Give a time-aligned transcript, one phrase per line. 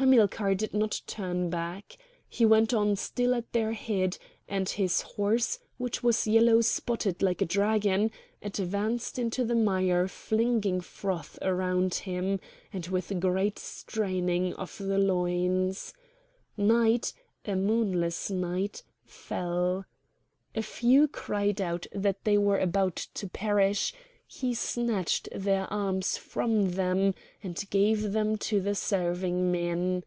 [0.00, 1.98] Hamilcar did not turn back.
[2.28, 4.16] He went on still at their head;
[4.48, 10.80] and his horse, which was yellow spotted like a dragon, advanced into the mire flinging
[10.80, 12.38] froth around him,
[12.72, 15.92] and with great straining of the loins.
[16.56, 19.84] Night—a moonless light—fell.
[20.54, 23.92] A few cried out that they were about to perish;
[24.30, 30.04] he snatched their arms from them, and gave them to the serving men.